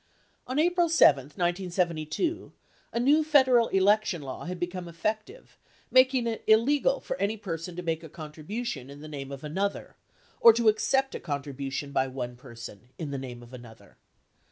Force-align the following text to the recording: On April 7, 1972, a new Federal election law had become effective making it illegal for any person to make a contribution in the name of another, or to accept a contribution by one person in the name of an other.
On 0.47 0.57
April 0.57 0.89
7, 0.89 1.25
1972, 1.25 2.51
a 2.91 2.99
new 2.99 3.23
Federal 3.23 3.67
election 3.67 4.23
law 4.23 4.45
had 4.45 4.59
become 4.59 4.87
effective 4.87 5.59
making 5.91 6.25
it 6.25 6.43
illegal 6.47 6.99
for 6.99 7.15
any 7.21 7.37
person 7.37 7.75
to 7.75 7.83
make 7.83 8.01
a 8.01 8.09
contribution 8.09 8.89
in 8.89 9.01
the 9.01 9.07
name 9.07 9.31
of 9.31 9.43
another, 9.43 9.97
or 10.39 10.53
to 10.53 10.69
accept 10.69 11.13
a 11.13 11.19
contribution 11.19 11.91
by 11.91 12.07
one 12.07 12.35
person 12.35 12.89
in 12.97 13.11
the 13.11 13.19
name 13.19 13.43
of 13.43 13.53
an 13.53 13.63
other. 13.63 13.95